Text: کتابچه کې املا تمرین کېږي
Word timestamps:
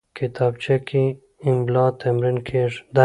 کتابچه 0.17 0.75
کې 0.87 1.03
املا 1.47 1.85
تمرین 2.01 2.37
کېږي 2.47 2.79